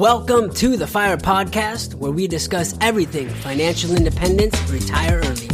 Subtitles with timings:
[0.00, 5.50] Welcome to the Fire Podcast, where we discuss everything financial independence, retire early.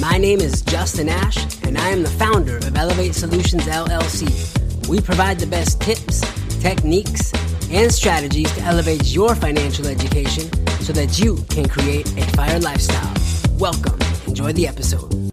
[0.00, 4.88] My name is Justin Ash, and I am the founder of Elevate Solutions LLC.
[4.88, 6.22] We provide the best tips,
[6.62, 7.34] techniques,
[7.70, 10.50] and strategies to elevate your financial education
[10.80, 13.14] so that you can create a fire lifestyle.
[13.58, 13.98] Welcome.
[14.26, 15.32] Enjoy the episode.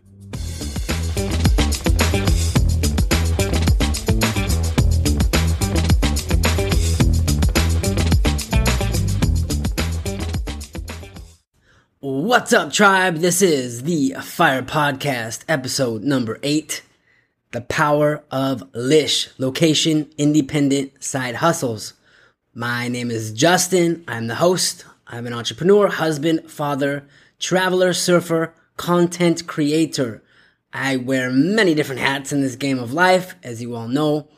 [12.39, 13.17] What's up, tribe?
[13.17, 16.83] This is the Fire Podcast, episode number eight
[17.51, 21.95] The Power of Lish, Location Independent Side Hustles.
[22.53, 24.05] My name is Justin.
[24.07, 24.85] I'm the host.
[25.05, 27.05] I'm an entrepreneur, husband, father,
[27.39, 30.23] traveler, surfer, content creator.
[30.71, 34.29] I wear many different hats in this game of life, as you all know.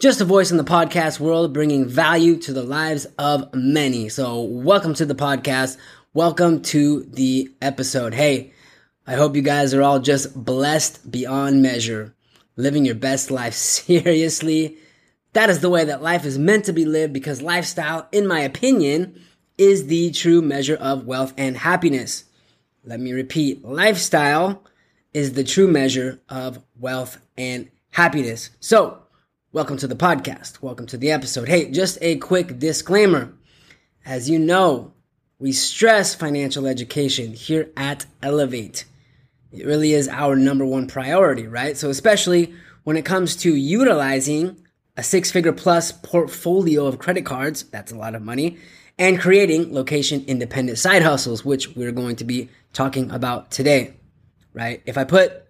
[0.00, 4.08] Just a voice in the podcast world, bringing value to the lives of many.
[4.08, 5.76] So, welcome to the podcast
[6.14, 8.14] welcome to the episode.
[8.14, 8.52] Hey,
[9.04, 12.14] I hope you guys are all just blessed beyond measure,
[12.54, 13.52] living your best life.
[13.54, 14.78] Seriously,
[15.32, 18.40] that is the way that life is meant to be lived because lifestyle, in my
[18.40, 19.20] opinion,
[19.58, 22.24] is the true measure of wealth and happiness.
[22.84, 24.62] Let me repeat lifestyle
[25.12, 28.50] is the true measure of wealth and happiness.
[28.60, 29.02] So,
[29.50, 30.62] welcome to the podcast.
[30.62, 31.48] Welcome to the episode.
[31.48, 33.34] Hey, just a quick disclaimer.
[34.06, 34.93] As you know,
[35.38, 38.84] we stress financial education here at Elevate.
[39.52, 41.76] It really is our number one priority, right?
[41.76, 42.54] So, especially
[42.84, 44.56] when it comes to utilizing
[44.96, 48.58] a six figure plus portfolio of credit cards, that's a lot of money,
[48.98, 53.94] and creating location independent side hustles, which we're going to be talking about today,
[54.52, 54.82] right?
[54.86, 55.44] If I put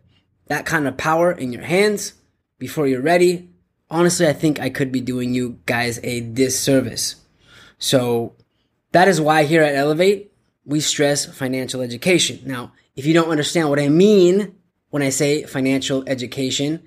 [0.46, 2.14] that kind of power in your hands
[2.58, 3.50] before you're ready,
[3.90, 7.16] honestly, I think I could be doing you guys a disservice.
[7.78, 8.34] So,
[8.94, 10.30] that is why here at Elevate,
[10.64, 12.38] we stress financial education.
[12.44, 14.54] Now, if you don't understand what I mean
[14.90, 16.80] when I say financial education,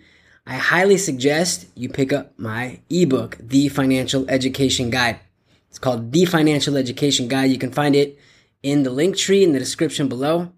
[0.45, 5.19] I highly suggest you pick up my ebook, The Financial Education Guide.
[5.69, 7.51] It's called The Financial Education Guide.
[7.51, 8.17] You can find it
[8.63, 10.53] in the link tree in the description below.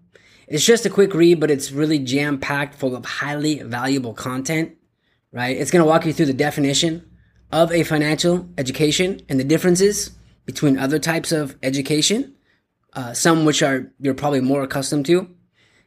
[0.46, 4.76] It's just a quick read, but it's really jam packed full of highly valuable content,
[5.32, 5.56] right?
[5.56, 7.10] It's going to walk you through the definition
[7.50, 10.12] of a financial education and the differences
[10.50, 12.34] between other types of education,
[12.94, 15.28] uh, some which are you're probably more accustomed to.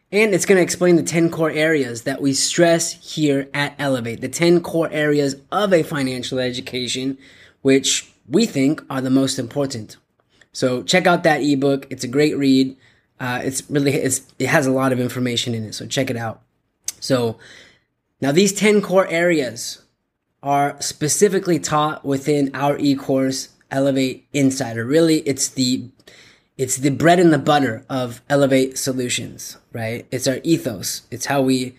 [0.09, 4.21] And it's going to explain the 10 core areas that we stress here at Elevate,
[4.21, 7.17] the 10 core areas of a financial education,
[7.61, 9.97] which we think are the most important.
[10.53, 11.87] So check out that ebook.
[11.89, 12.77] It's a great read.
[13.19, 15.73] Uh, it's really, it's, it has a lot of information in it.
[15.73, 16.41] So check it out.
[17.01, 17.37] So
[18.21, 19.83] now these 10 core areas
[20.41, 24.85] are specifically taught within our e-course Elevate Insider.
[24.85, 25.89] Really, it's the
[26.57, 30.05] it's the bread and the butter of Elevate Solutions, right?
[30.11, 31.01] It's our ethos.
[31.11, 31.75] It's how we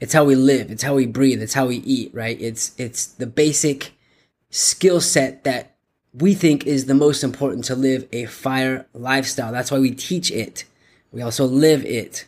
[0.00, 0.70] it's how we live.
[0.70, 1.40] It's how we breathe.
[1.40, 2.38] It's how we eat, right?
[2.40, 3.92] It's it's the basic
[4.50, 5.76] skill set that
[6.12, 9.52] we think is the most important to live a fire lifestyle.
[9.52, 10.64] That's why we teach it.
[11.12, 12.26] We also live it.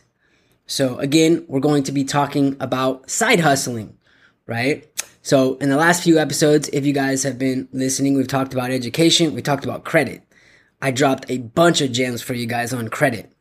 [0.67, 3.97] So again, we're going to be talking about side hustling,
[4.45, 4.87] right?
[5.29, 8.71] So, in the last few episodes, if you guys have been listening, we've talked about
[8.71, 10.23] education, we talked about credit.
[10.81, 13.31] I dropped a bunch of gems for you guys on credit,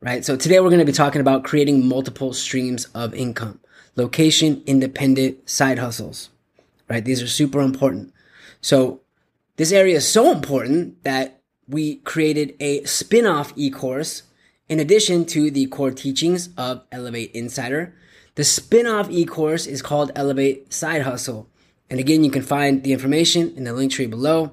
[0.00, 0.24] right?
[0.24, 3.60] So, today we're going to be talking about creating multiple streams of income,
[3.96, 6.30] location independent side hustles,
[6.88, 7.04] right?
[7.04, 8.14] These are super important.
[8.62, 9.02] So,
[9.56, 14.22] this area is so important that we created a spin off e course
[14.70, 17.94] in addition to the core teachings of Elevate Insider
[18.36, 21.48] the spin-off e-course is called Elevate Side Hustle.
[21.90, 24.52] And again, you can find the information in the link tree below.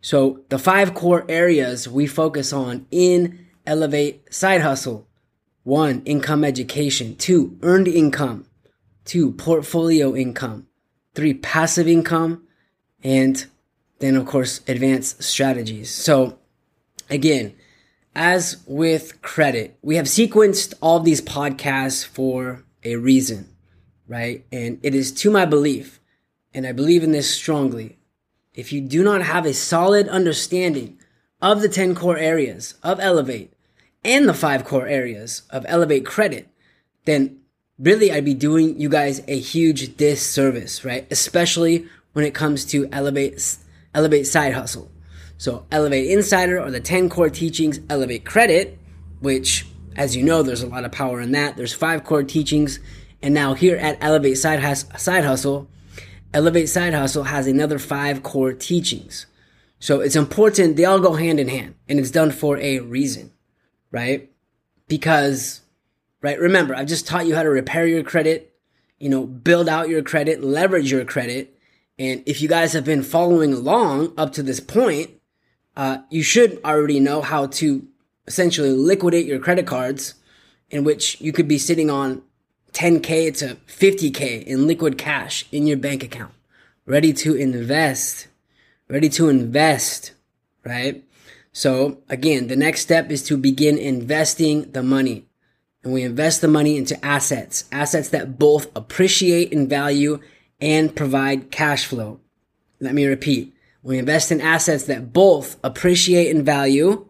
[0.00, 5.08] So the five core areas we focus on in Elevate Side Hustle.
[5.64, 7.16] One, income education.
[7.16, 8.46] Two, earned income.
[9.04, 10.66] Two, portfolio income.
[11.14, 12.46] Three, passive income.
[13.02, 13.46] And
[13.98, 15.90] then, of course, advanced strategies.
[15.90, 16.38] So
[17.08, 17.54] again,
[18.14, 23.48] as with credit, we have sequenced all these podcasts for a reason,
[24.06, 24.46] right?
[24.52, 26.00] And it is to my belief,
[26.54, 27.98] and I believe in this strongly.
[28.54, 30.98] If you do not have a solid understanding
[31.42, 33.52] of the 10 core areas of Elevate
[34.04, 36.48] and the five core areas of Elevate Credit,
[37.04, 37.40] then
[37.78, 41.06] really I'd be doing you guys a huge disservice, right?
[41.10, 43.58] Especially when it comes to Elevate,
[43.94, 44.90] Elevate Side Hustle.
[45.36, 48.78] So Elevate Insider or the 10 core teachings, Elevate Credit,
[49.20, 49.66] which
[49.96, 51.56] as you know, there's a lot of power in that.
[51.56, 52.78] There's five core teachings.
[53.22, 55.68] And now here at Elevate Side, Side Hustle,
[56.34, 59.26] Elevate Side Hustle has another five core teachings.
[59.78, 60.76] So it's important.
[60.76, 63.32] They all go hand in hand and it's done for a reason,
[63.90, 64.30] right?
[64.86, 65.62] Because,
[66.20, 66.38] right?
[66.38, 68.54] Remember, I've just taught you how to repair your credit,
[68.98, 71.58] you know, build out your credit, leverage your credit.
[71.98, 75.10] And if you guys have been following along up to this point,
[75.74, 77.86] uh, you should already know how to
[78.26, 80.14] essentially liquidate your credit cards
[80.70, 82.22] in which you could be sitting on
[82.72, 86.34] 10K to 50K in liquid cash in your bank account,
[86.84, 88.28] ready to invest,
[88.88, 90.12] ready to invest,
[90.64, 91.04] right?
[91.52, 95.26] So again, the next step is to begin investing the money.
[95.82, 100.20] And we invest the money into assets, assets that both appreciate in value
[100.60, 102.20] and provide cash flow.
[102.80, 103.54] Let me repeat.
[103.82, 107.08] We invest in assets that both appreciate in value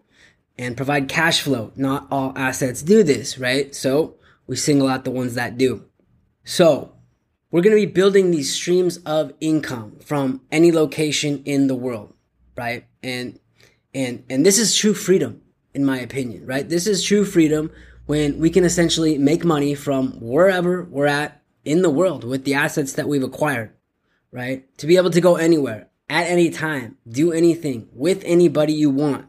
[0.59, 1.73] and provide cash flow.
[1.77, 3.75] Not all assets do this, right?
[3.75, 4.17] So
[4.47, 5.85] we single out the ones that do.
[6.45, 6.93] So
[7.51, 12.13] we're going to be building these streams of income from any location in the world,
[12.57, 12.87] right?
[13.03, 13.39] And,
[13.95, 15.43] and, and this is true freedom,
[15.75, 16.69] in my opinion, right?
[16.69, 17.71] This is true freedom
[18.07, 22.55] when we can essentially make money from wherever we're at in the world with the
[22.55, 23.73] assets that we've acquired,
[24.31, 24.65] right?
[24.79, 29.27] To be able to go anywhere at any time, do anything with anybody you want.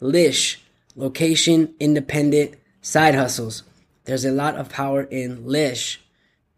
[0.00, 0.60] Lish,
[0.94, 3.64] location independent side hustles.
[4.04, 6.00] There's a lot of power in Lish.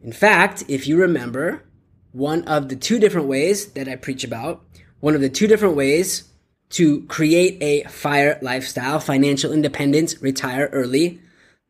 [0.00, 1.62] In fact, if you remember,
[2.12, 4.62] one of the two different ways that I preach about,
[5.00, 6.30] one of the two different ways
[6.70, 11.20] to create a fire lifestyle, financial independence, retire early.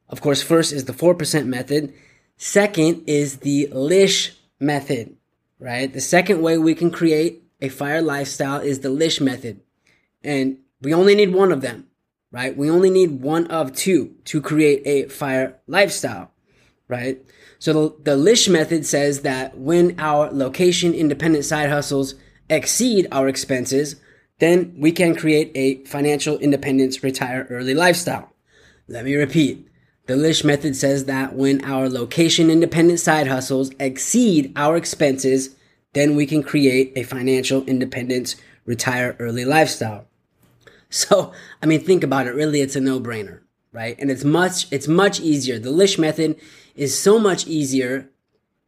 [0.08, 1.94] Of course, first is the 4% method.
[2.36, 5.16] Second is the Lish method,
[5.58, 5.92] right?
[5.92, 9.60] The second way we can create a fire lifestyle is the Lish method.
[10.22, 11.86] And we only need one of them
[12.32, 12.56] right?
[12.56, 16.30] We only need one of two to create a fire lifestyle,
[16.88, 17.20] right?
[17.58, 22.14] So the, the Lish method says that when our location independent side hustles
[22.48, 23.96] exceed our expenses,
[24.38, 28.32] then we can create a financial independence retire early lifestyle.
[28.88, 29.66] Let me repeat.
[30.06, 35.54] The Lish method says that when our location independent side hustles exceed our expenses,
[35.92, 40.06] then we can create a financial independence retire early lifestyle.
[40.92, 41.32] So,
[41.62, 42.34] I mean, think about it.
[42.34, 43.42] Really, it's a no-brainer,
[43.72, 43.96] right?
[44.00, 45.58] And it's much, it's much easier.
[45.58, 46.38] The Lish method
[46.74, 48.10] is so much easier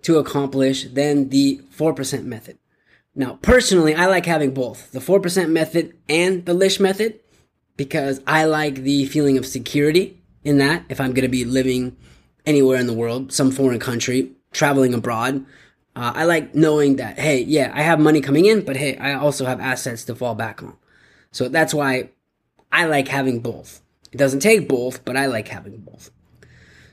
[0.02, 2.58] to accomplish than the 4% method.
[3.14, 7.18] Now, personally, I like having both the 4% method and the Lish method
[7.76, 11.96] because I like the feeling of security in that if I'm going to be living
[12.46, 15.44] anywhere in the world, some foreign country, traveling abroad.
[15.94, 19.14] Uh, I like knowing that, hey, yeah, I have money coming in, but hey, I
[19.14, 20.76] also have assets to fall back on.
[21.32, 22.10] So that's why
[22.72, 23.82] I like having both.
[24.10, 26.10] It doesn't take both, but I like having both.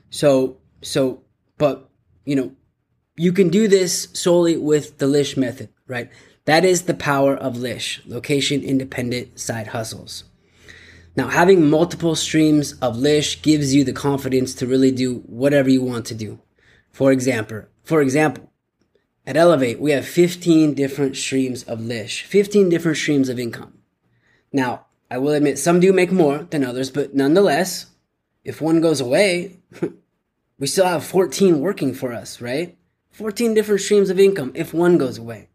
[0.10, 1.24] So, so,
[1.58, 1.90] but,
[2.26, 2.52] you know,
[3.16, 6.10] you can do this solely with the Lish method, right?
[6.46, 10.26] That is the power of Lish, location independent side hustles.
[11.16, 15.82] Now, having multiple streams of Lish gives you the confidence to really do whatever you
[15.82, 16.40] want to do.
[16.92, 18.52] For example, for example,
[19.26, 23.80] at Elevate, we have 15 different streams of Lish, 15 different streams of income.
[24.52, 27.88] Now, I will admit some do make more than others, but nonetheless,
[28.44, 29.58] if one goes away,
[30.60, 32.78] we still have 14 working for us, right?
[33.12, 35.50] 14 different streams of income if one goes away.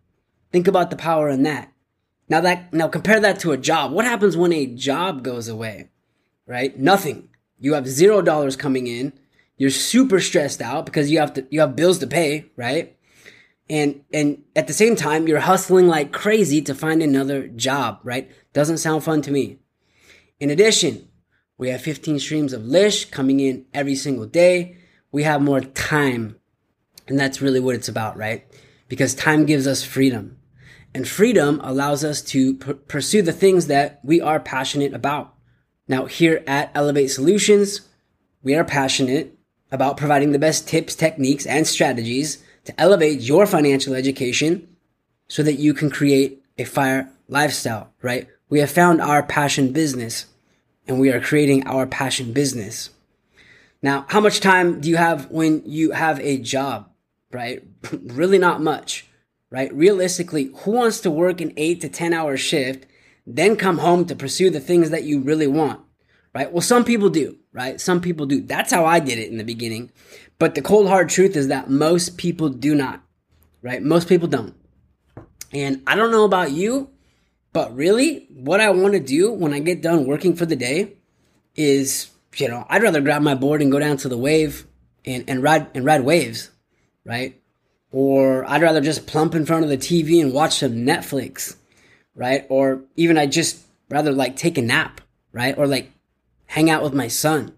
[0.51, 1.73] Think about the power in that.
[2.29, 3.93] Now that now compare that to a job.
[3.93, 5.91] What happens when a job goes away?
[6.47, 6.79] Right?
[6.79, 7.29] Nothing.
[7.59, 9.13] You have 0 dollars coming in.
[9.57, 12.97] You're super stressed out because you have to you have bills to pay, right?
[13.69, 18.31] And and at the same time you're hustling like crazy to find another job right?
[18.53, 19.59] Doesn't sound fun to me.
[20.41, 21.09] In addition
[21.57, 24.77] we have 15 streams of lish coming in every single day.
[25.13, 26.37] We have more time
[27.07, 28.45] and that's really what it's about right?
[28.89, 30.39] Because time gives us freedom.
[30.97, 35.35] And freedom allows us to pursue the things that we are passionate about.
[35.89, 37.89] Now here at elevate solutions
[38.43, 39.39] we are passionate
[39.73, 44.69] about providing the best tips techniques and strategies to elevate your financial education
[45.29, 48.29] so that you can create a fire lifestyle, right?
[48.49, 50.27] We have found our passion business
[50.87, 52.91] and we are creating our passion business.
[53.83, 56.91] Now, how much time do you have when you have a job,
[57.31, 57.63] right?
[57.93, 59.07] really not much,
[59.51, 59.73] right?
[59.75, 62.87] Realistically, who wants to work an eight to 10 hour shift,
[63.27, 65.81] then come home to pursue the things that you really want,
[66.35, 66.53] right?
[66.53, 67.81] Well, some people do, right?
[67.81, 68.41] Some people do.
[68.41, 69.91] That's how I did it in the beginning.
[70.39, 73.03] But the cold hard truth is that most people do not,
[73.63, 73.83] right?
[73.83, 74.55] Most people don't.
[75.53, 76.91] And I don't know about you,
[77.53, 80.95] but really what I want to do when I get done working for the day
[81.55, 84.67] is, you know, I'd rather grab my board and go down to the wave
[85.05, 86.51] and, and ride and ride waves,
[87.05, 87.41] right?
[87.93, 91.57] Or I'd rather just plump in front of the TV and watch some Netflix,
[92.17, 92.45] right?
[92.49, 95.01] Or even I just rather like take a nap,
[95.33, 95.57] right?
[95.57, 95.93] Or like
[96.47, 97.55] hang out with my son,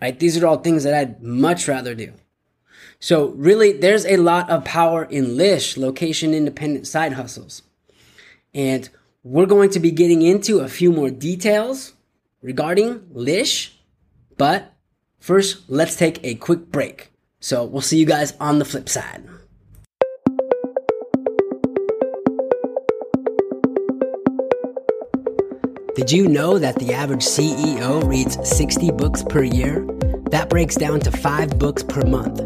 [0.00, 0.18] right?
[0.18, 2.12] These are all things that I'd much rather do.
[2.98, 7.62] So really, there's a lot of power in Lish, location independent side hustles.
[8.52, 8.88] And
[9.22, 11.94] we're going to be getting into a few more details
[12.42, 13.78] regarding Lish,
[14.36, 14.74] but
[15.18, 17.10] first, let's take a quick break.
[17.40, 19.26] So we'll see you guys on the flip side.
[26.00, 29.86] Did you know that the average CEO reads 60 books per year?
[30.30, 32.40] That breaks down to five books per month.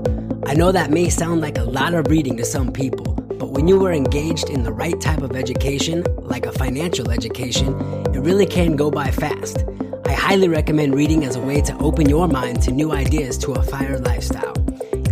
[0.44, 3.68] I know that may sound like a lot of reading to some people, but when
[3.68, 7.78] you are engaged in the right type of education, like a financial education,
[8.12, 9.64] it really can go by fast.
[10.04, 13.52] I highly recommend reading as a way to open your mind to new ideas to
[13.52, 14.54] a fire lifestyle.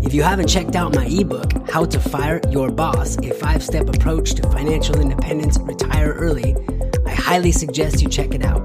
[0.03, 3.89] If you haven't checked out my ebook, How to Fire Your Boss, a five step
[3.89, 6.57] approach to financial independence, retire early,
[7.33, 8.61] highly suggest you check it out.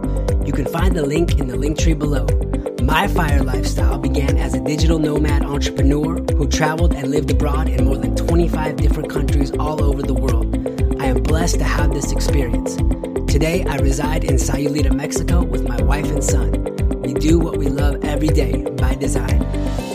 [0.45, 2.27] You can find the link in the link tree below.
[2.83, 7.85] My fire lifestyle began as a digital nomad entrepreneur who traveled and lived abroad in
[7.85, 10.53] more than 25 different countries all over the world.
[11.01, 12.75] I am blessed to have this experience.
[13.31, 16.51] Today, I reside in Sayulita, Mexico with my wife and son.
[17.03, 19.39] We do what we love every day by design.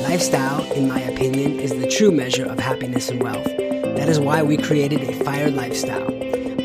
[0.04, 3.44] Lifestyle, in my opinion, is the true measure of happiness and wealth.
[3.44, 6.21] That is why we created a fire lifestyle.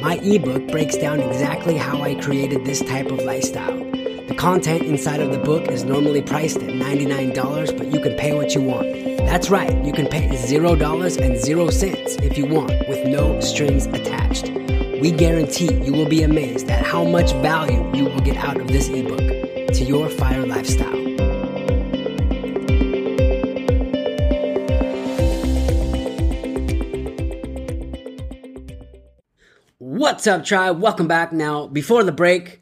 [0.07, 3.77] My ebook breaks down exactly how I created this type of lifestyle.
[3.77, 8.33] The content inside of the book is normally priced at $99, but you can pay
[8.33, 8.87] what you want.
[9.25, 13.87] That's right, you can pay $0 and 0 cents if you want with no strings
[13.87, 14.49] attached.
[15.01, 18.69] We guarantee you will be amazed at how much value you will get out of
[18.69, 21.06] this ebook to your fire lifestyle.
[29.97, 30.79] What's up, tribe?
[30.79, 31.33] Welcome back.
[31.33, 32.61] Now, before the break,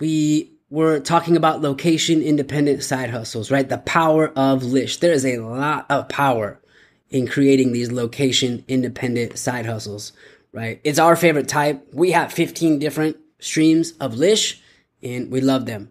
[0.00, 3.66] we were talking about location independent side hustles, right?
[3.66, 4.98] The power of Lish.
[4.98, 6.60] There is a lot of power
[7.08, 10.12] in creating these location independent side hustles,
[10.52, 10.78] right?
[10.84, 11.88] It's our favorite type.
[11.94, 14.60] We have 15 different streams of Lish
[15.02, 15.90] and we love them,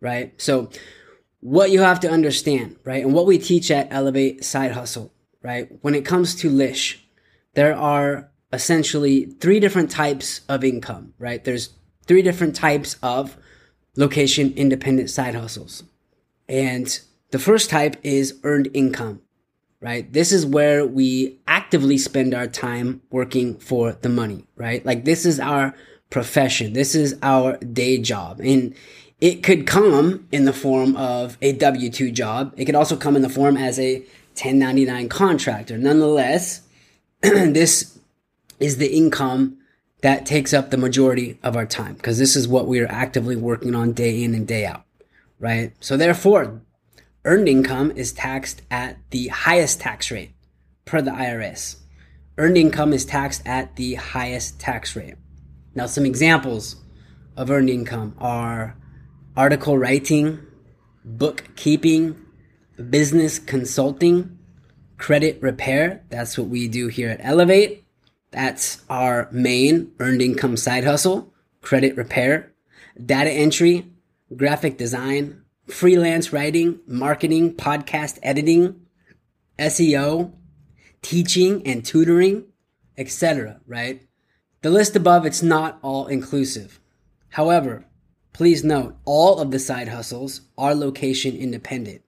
[0.00, 0.32] right?
[0.40, 0.70] So,
[1.40, 3.04] what you have to understand, right?
[3.04, 5.68] And what we teach at Elevate Side Hustle, right?
[5.82, 7.04] When it comes to Lish,
[7.52, 11.44] there are essentially three different types of income, right?
[11.44, 11.70] There's
[12.06, 13.36] three different types of
[13.96, 15.84] location independent side hustles.
[16.48, 19.20] And the first type is earned income,
[19.80, 20.12] right?
[20.12, 24.84] This is where we actively spend our time working for the money, right?
[24.84, 25.74] Like this is our
[26.10, 26.72] profession.
[26.72, 28.40] This is our day job.
[28.40, 28.74] And
[29.20, 32.54] it could come in the form of a W 2 job.
[32.56, 33.98] It could also come in the form as a
[34.34, 35.78] 1099 contractor.
[35.78, 36.62] Nonetheless,
[37.20, 37.99] this
[38.60, 39.56] is the income
[40.02, 43.36] that takes up the majority of our time because this is what we are actively
[43.36, 44.84] working on day in and day out,
[45.38, 45.72] right?
[45.80, 46.62] So therefore,
[47.24, 50.32] earned income is taxed at the highest tax rate
[50.84, 51.76] per the IRS.
[52.38, 55.16] Earned income is taxed at the highest tax rate.
[55.74, 56.76] Now, some examples
[57.36, 58.76] of earned income are
[59.36, 60.40] article writing,
[61.04, 62.16] bookkeeping,
[62.88, 64.38] business consulting,
[64.96, 66.02] credit repair.
[66.08, 67.79] That's what we do here at Elevate
[68.30, 72.52] that's our main earned income side hustle, credit repair,
[73.04, 73.90] data entry,
[74.36, 78.80] graphic design, freelance writing, marketing, podcast editing,
[79.58, 80.32] SEO,
[81.02, 82.44] teaching and tutoring,
[82.96, 84.02] etc., right?
[84.62, 86.80] The list above it's not all inclusive.
[87.30, 87.86] However,
[88.32, 92.02] please note all of the side hustles are location independent.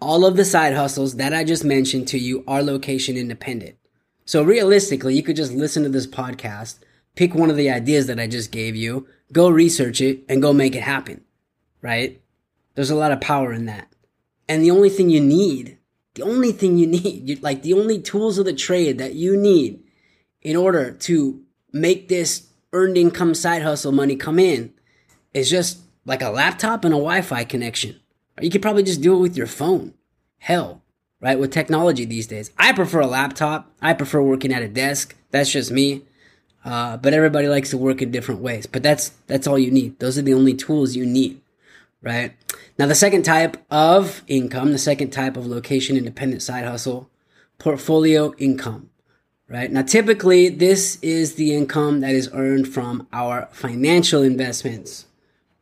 [0.00, 3.76] All of the side hustles that I just mentioned to you are location independent.
[4.24, 6.78] So realistically, you could just listen to this podcast,
[7.14, 10.52] pick one of the ideas that I just gave you, go research it, and go
[10.52, 11.22] make it happen.
[11.82, 12.22] Right?
[12.74, 13.88] There's a lot of power in that.
[14.48, 15.78] And the only thing you need,
[16.14, 19.36] the only thing you need, you, like the only tools of the trade that you
[19.36, 19.82] need
[20.42, 24.72] in order to make this earned income side hustle money come in
[25.32, 28.00] is just like a laptop and a Wi Fi connection.
[28.38, 29.94] Or you could probably just do it with your phone.
[30.38, 30.82] Hell,
[31.24, 31.38] right?
[31.38, 32.50] With technology these days.
[32.58, 33.72] I prefer a laptop.
[33.80, 35.16] I prefer working at a desk.
[35.30, 36.02] That's just me.
[36.66, 38.66] Uh, but everybody likes to work in different ways.
[38.66, 39.98] But that's that's all you need.
[40.00, 41.40] Those are the only tools you need,
[42.02, 42.34] right?
[42.78, 47.08] Now the second type of income, the second type of location independent side hustle,
[47.58, 48.90] portfolio income,
[49.48, 49.72] right?
[49.72, 55.06] Now typically this is the income that is earned from our financial investments,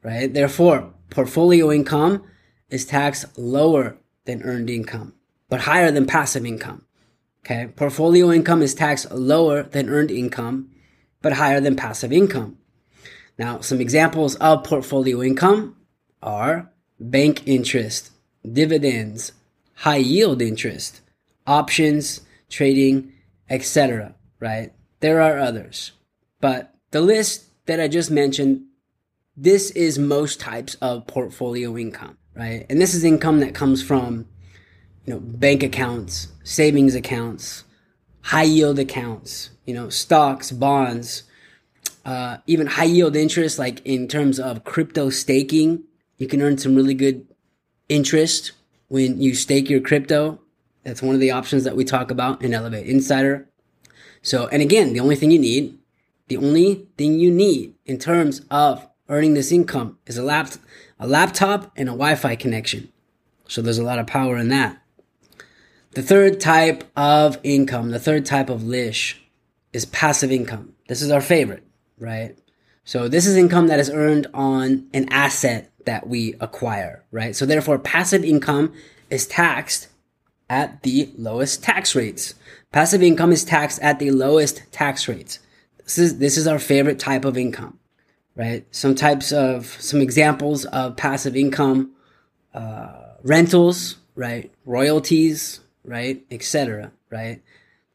[0.02, 0.32] right?
[0.32, 2.24] Therefore, portfolio income
[2.68, 5.14] is taxed lower than earned income
[5.52, 6.86] but higher than passive income.
[7.44, 7.66] Okay.
[7.76, 10.70] Portfolio income is taxed lower than earned income,
[11.20, 12.56] but higher than passive income.
[13.36, 15.76] Now, some examples of portfolio income
[16.22, 18.12] are bank interest,
[18.50, 19.32] dividends,
[19.74, 21.02] high yield interest,
[21.46, 23.12] options, trading,
[23.50, 24.14] etc.
[24.40, 24.72] Right?
[25.00, 25.92] There are others,
[26.40, 28.62] but the list that I just mentioned,
[29.36, 32.64] this is most types of portfolio income, right?
[32.70, 34.28] And this is income that comes from,
[35.04, 37.64] you know, bank accounts, savings accounts,
[38.22, 41.24] high yield accounts, you know, stocks, bonds,
[42.04, 45.84] uh, even high yield interest, like in terms of crypto staking,
[46.18, 47.26] you can earn some really good
[47.88, 48.52] interest
[48.88, 50.40] when you stake your crypto.
[50.84, 53.48] That's one of the options that we talk about in Elevate Insider.
[54.22, 55.78] So, and again, the only thing you need,
[56.28, 60.50] the only thing you need in terms of earning this income is a lap,
[60.98, 62.92] a laptop and a Wi-Fi connection.
[63.48, 64.81] So there's a lot of power in that.
[65.92, 69.22] The third type of income, the third type of lish
[69.74, 70.72] is passive income.
[70.88, 71.64] This is our favorite,
[71.98, 72.36] right?
[72.84, 77.36] So this is income that is earned on an asset that we acquire, right?
[77.36, 78.72] So therefore passive income
[79.10, 79.88] is taxed
[80.48, 82.34] at the lowest tax rates.
[82.72, 85.40] Passive income is taxed at the lowest tax rates.
[85.84, 87.78] This is this is our favorite type of income,
[88.34, 88.64] right?
[88.70, 91.92] Some types of some examples of passive income,
[92.54, 94.52] uh, rentals, right?
[94.64, 97.42] Royalties, right, etc., right?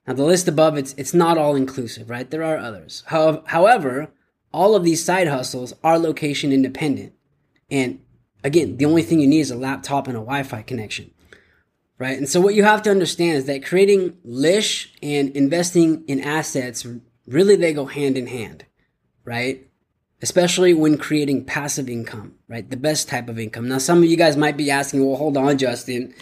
[0.05, 2.29] Now the list above it's it's not all inclusive, right?
[2.29, 3.03] There are others.
[3.07, 4.09] However,
[4.53, 7.13] all of these side hustles are location independent.
[7.69, 7.99] And
[8.43, 11.11] again, the only thing you need is a laptop and a Wi-Fi connection.
[11.99, 12.17] Right?
[12.17, 16.85] And so what you have to understand is that creating Lish and investing in assets
[17.25, 18.65] really they go hand in hand,
[19.25, 19.67] right?
[20.21, 22.69] Especially when creating passive income, right?
[22.69, 23.67] The best type of income.
[23.67, 26.13] Now some of you guys might be asking, well, hold on, Justin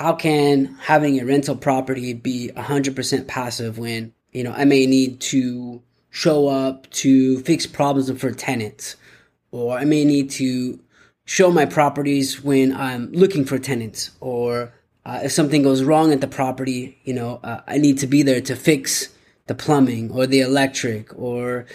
[0.00, 5.20] how can having a rental property be 100% passive when, you know, I may need
[5.20, 8.96] to show up to fix problems for tenants
[9.50, 10.80] or I may need to
[11.26, 14.72] show my properties when I'm looking for tenants or
[15.04, 18.22] uh, if something goes wrong at the property, you know, uh, I need to be
[18.22, 19.10] there to fix
[19.48, 21.66] the plumbing or the electric or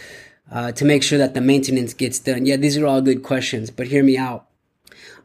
[0.51, 2.47] uh, to make sure that the maintenance gets done.
[2.47, 4.47] Yeah, these are all good questions, but hear me out.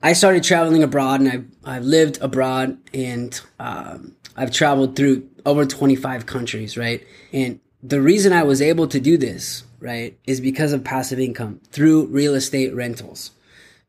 [0.03, 5.67] I started traveling abroad and I've, I've lived abroad and um, I've traveled through over
[5.67, 7.07] 25 countries, right?
[7.33, 11.61] And the reason I was able to do this, right, is because of passive income
[11.71, 13.33] through real estate rentals.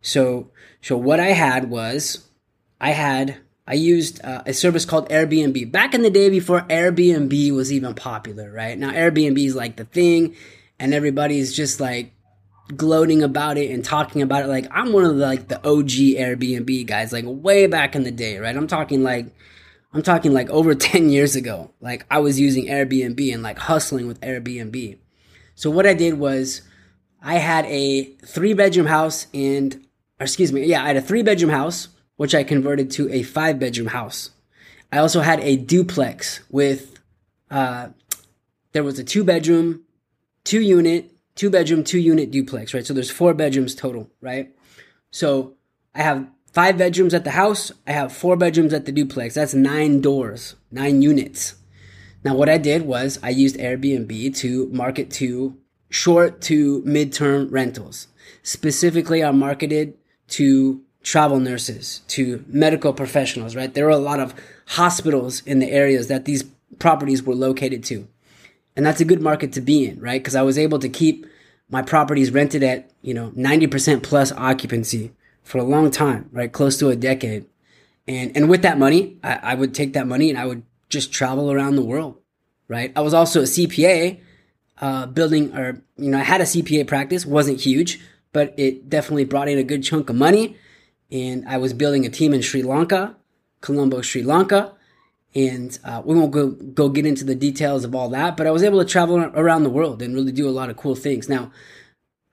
[0.02, 0.50] So,
[0.82, 2.28] so what I had was
[2.82, 7.52] I had, I used uh, a service called Airbnb back in the day before Airbnb
[7.54, 8.78] was even popular, right?
[8.78, 10.36] Now Airbnb is like the thing
[10.80, 12.14] and everybody's just like
[12.76, 15.90] gloating about it and talking about it like I'm one of the like the OG
[15.90, 18.56] Airbnb guys like way back in the day, right?
[18.56, 19.28] I'm talking like
[19.94, 21.72] I'm talking like over 10 years ago.
[21.80, 24.98] Like I was using Airbnb and like hustling with Airbnb.
[25.56, 26.62] So what I did was
[27.22, 29.86] I had a 3 bedroom house and
[30.20, 33.60] excuse me, yeah, I had a 3 bedroom house which I converted to a 5
[33.60, 34.32] bedroom house.
[34.92, 37.00] I also had a duplex with
[37.50, 37.90] uh
[38.74, 39.82] there was a 2 bedroom,
[40.46, 42.86] 2 unit two bedroom, two unit duplex, right?
[42.86, 44.54] So there's four bedrooms total, right?
[45.10, 45.56] So
[45.96, 47.72] I have five bedrooms at the house.
[47.88, 49.34] I have four bedrooms at the duplex.
[49.34, 51.56] That's nine doors, nine units.
[52.24, 55.58] Now, what I did was I used Airbnb to market to
[55.90, 58.06] short to midterm rentals.
[58.44, 59.98] Specifically, I marketed
[60.38, 63.74] to travel nurses, to medical professionals, right?
[63.74, 64.36] There were a lot of
[64.68, 66.44] hospitals in the areas that these
[66.78, 68.08] properties were located to.
[68.76, 70.22] And that's a good market to be in, right?
[70.22, 71.26] Because I was able to keep
[71.72, 76.52] my properties rented at, you know, 90% plus occupancy for a long time, right?
[76.52, 77.46] Close to a decade.
[78.08, 81.14] And, and with that money, I, I would take that money and I would just
[81.14, 82.18] travel around the world,
[82.68, 82.92] right?
[82.96, 84.20] I was also a CPA,
[84.80, 88.02] uh, building or, you know, I had a CPA practice, wasn't huge,
[88.34, 90.58] but it definitely brought in a good chunk of money.
[91.10, 93.16] And I was building a team in Sri Lanka,
[93.62, 94.74] Colombo, Sri Lanka
[95.34, 98.52] and uh, we won't go go get into the details of all that but i
[98.52, 101.30] was able to travel around the world and really do a lot of cool things.
[101.30, 101.52] Now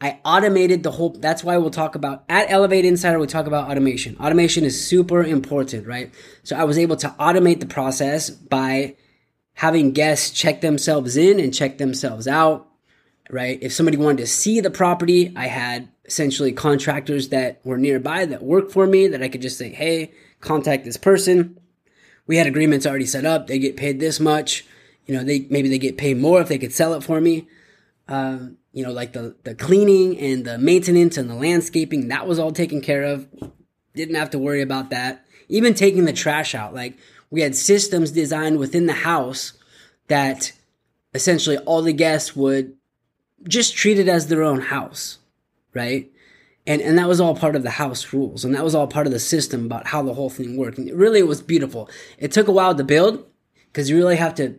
[0.00, 3.70] i automated the whole that's why we'll talk about at elevate insider we talk about
[3.70, 4.16] automation.
[4.18, 6.12] Automation is super important right?
[6.42, 8.96] So i was able to automate the process by
[9.54, 12.66] having guests check themselves in and check themselves out
[13.30, 13.58] right?
[13.60, 18.42] If somebody wanted to see the property i had essentially contractors that were nearby that
[18.42, 21.58] worked for me that i could just say hey contact this person
[22.28, 23.48] we had agreements already set up.
[23.48, 24.64] They get paid this much.
[25.06, 27.48] You know, they maybe they get paid more if they could sell it for me.
[28.06, 32.38] Um, you know, like the the cleaning and the maintenance and the landscaping, that was
[32.38, 33.26] all taken care of.
[33.96, 35.24] Didn't have to worry about that.
[35.48, 36.98] Even taking the trash out, like
[37.30, 39.54] we had systems designed within the house
[40.08, 40.52] that
[41.14, 42.76] essentially all the guests would
[43.48, 45.18] just treat it as their own house,
[45.72, 46.10] right?
[46.68, 48.44] And, and that was all part of the house rules.
[48.44, 50.76] And that was all part of the system about how the whole thing worked.
[50.76, 51.88] And it really it was beautiful.
[52.18, 53.24] It took a while to build
[53.72, 54.58] because you really have to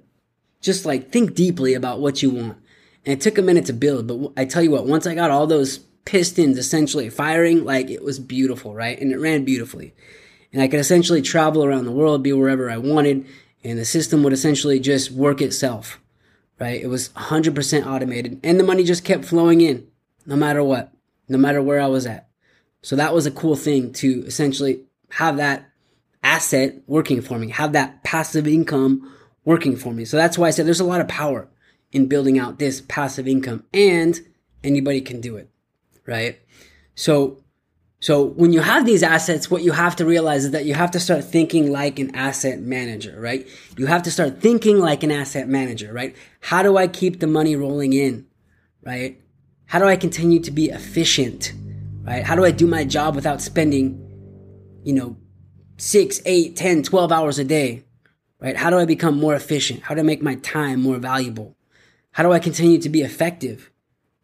[0.60, 2.58] just like think deeply about what you want.
[3.06, 4.08] And it took a minute to build.
[4.08, 8.04] But I tell you what, once I got all those pistons essentially firing, like it
[8.04, 9.00] was beautiful, right?
[9.00, 9.94] And it ran beautifully.
[10.52, 13.28] And I could essentially travel around the world, be wherever I wanted.
[13.64, 16.02] And the system would essentially just work itself,
[16.60, 16.82] right?
[16.82, 18.40] It was 100% automated.
[18.44, 19.86] And the money just kept flowing in
[20.26, 20.92] no matter what
[21.30, 22.28] no matter where I was at.
[22.82, 25.70] So that was a cool thing to essentially have that
[26.24, 29.16] asset working for me, have that passive income
[29.46, 30.06] working for me.
[30.06, 31.48] So that's why I said there's a lot of power
[31.92, 34.20] in building out this passive income and
[34.64, 35.50] anybody can do it,
[36.06, 36.40] right?
[36.96, 37.44] So
[38.02, 40.92] so when you have these assets, what you have to realize is that you have
[40.92, 43.46] to start thinking like an asset manager, right?
[43.78, 46.16] You have to start thinking like an asset manager, right?
[46.40, 48.26] How do I keep the money rolling in,
[48.86, 49.22] right?
[49.70, 51.54] How do I continue to be efficient?
[52.02, 52.24] Right?
[52.24, 54.02] How do I do my job without spending,
[54.84, 55.16] you know,
[55.78, 57.84] six, eight, 10, 12 hours a day?
[58.40, 58.58] Right?
[58.58, 59.84] How do I become more efficient?
[59.84, 61.56] How do I make my time more valuable?
[62.14, 63.70] How do I continue to be effective?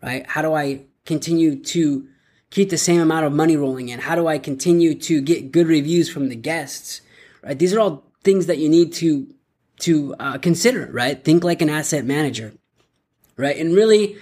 [0.01, 0.25] Right?
[0.25, 2.07] How do I continue to
[2.49, 3.99] keep the same amount of money rolling in?
[3.99, 7.01] How do I continue to get good reviews from the guests?
[7.43, 7.59] Right?
[7.59, 9.31] These are all things that you need to
[9.81, 10.89] to uh, consider.
[10.91, 11.23] Right?
[11.23, 12.53] Think like an asset manager.
[13.37, 13.57] Right?
[13.57, 14.17] And really,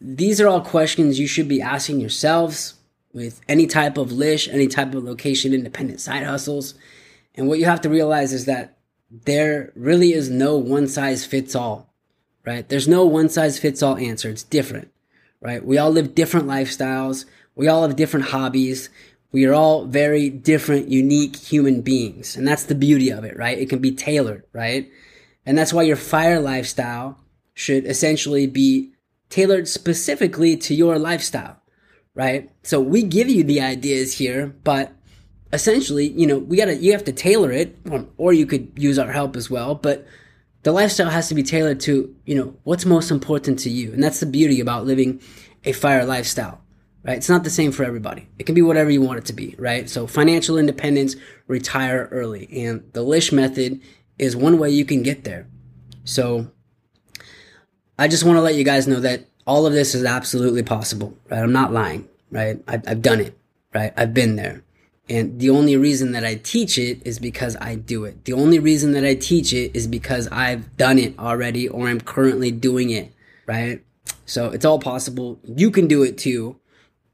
[0.00, 2.74] these are all questions you should be asking yourselves
[3.12, 6.74] with any type of lish, any type of location independent side hustles.
[7.34, 8.78] And what you have to realize is that
[9.10, 11.92] there really is no one size fits all,
[12.46, 12.68] right?
[12.68, 14.30] There's no one size fits all answer.
[14.30, 14.90] It's different,
[15.40, 15.64] right?
[15.64, 17.24] We all live different lifestyles.
[17.54, 18.88] We all have different hobbies.
[19.32, 22.36] We are all very different, unique human beings.
[22.36, 23.58] And that's the beauty of it, right?
[23.58, 24.90] It can be tailored, right?
[25.44, 27.18] And that's why your fire lifestyle
[27.54, 28.92] should essentially be
[29.30, 31.56] tailored specifically to your lifestyle,
[32.14, 32.50] right?
[32.62, 34.92] So we give you the ideas here, but
[35.52, 37.78] essentially, you know, we gotta, you have to tailor it,
[38.16, 40.06] or, you could use our help as well, but
[40.62, 43.92] the lifestyle has to be tailored to, you know, what's most important to you.
[43.92, 45.20] And that's the beauty about living
[45.64, 46.60] a fire lifestyle,
[47.02, 47.16] right?
[47.16, 48.28] It's not the same for everybody.
[48.38, 49.88] It can be whatever you want it to be, right?
[49.88, 51.16] So financial independence,
[51.46, 52.48] retire early.
[52.64, 53.80] And the Lish method
[54.18, 55.46] is one way you can get there.
[56.04, 56.50] So
[58.00, 61.14] I just want to let you guys know that all of this is absolutely possible,
[61.28, 61.42] right?
[61.42, 62.58] I'm not lying, right?
[62.66, 63.36] I've, I've done it,
[63.74, 63.92] right?
[63.94, 64.64] I've been there.
[65.10, 68.24] And the only reason that I teach it is because I do it.
[68.24, 72.00] The only reason that I teach it is because I've done it already or I'm
[72.00, 73.12] currently doing it,
[73.46, 73.84] right?
[74.24, 75.38] So it's all possible.
[75.44, 76.58] You can do it too.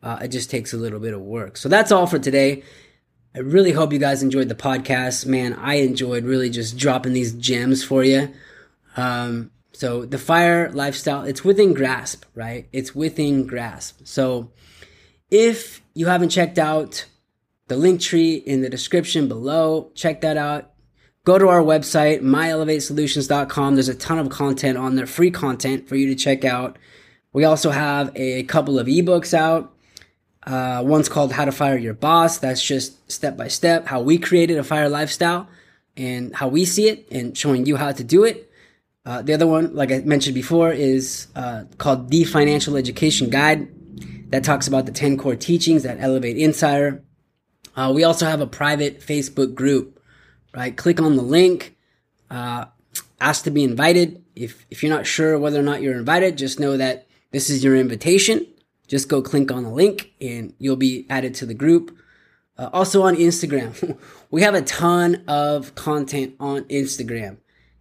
[0.05, 1.57] Uh, it just takes a little bit of work.
[1.57, 2.62] So that's all for today.
[3.35, 5.27] I really hope you guys enjoyed the podcast.
[5.27, 8.33] Man, I enjoyed really just dropping these gems for you.
[8.96, 12.66] Um, so the fire lifestyle, it's within grasp, right?
[12.72, 14.00] It's within grasp.
[14.04, 14.50] So
[15.30, 17.04] if you haven't checked out
[17.68, 20.70] the link tree in the description below, check that out.
[21.24, 23.74] Go to our website, myelevatesolutions.com.
[23.74, 26.78] There's a ton of content on there, free content for you to check out.
[27.34, 29.74] We also have a couple of ebooks out.
[30.42, 32.38] Uh, one's called How to Fire Your Boss.
[32.38, 35.48] That's just step by step how we created a fire lifestyle
[35.98, 38.50] and how we see it and showing you how to do it.
[39.06, 43.68] Uh, the other one, like I mentioned before, is uh, called The Financial Education Guide.
[44.30, 47.04] That talks about the 10 core teachings that elevate Insider.
[47.76, 50.02] Uh, we also have a private Facebook group,
[50.52, 50.76] right?
[50.76, 51.76] Click on the link,
[52.28, 52.64] uh,
[53.20, 54.24] ask to be invited.
[54.34, 57.62] If, if you're not sure whether or not you're invited, just know that this is
[57.62, 58.44] your invitation.
[58.88, 61.96] Just go click on the link and you'll be added to the group.
[62.58, 63.96] Uh, also on Instagram,
[64.32, 67.36] we have a ton of content on Instagram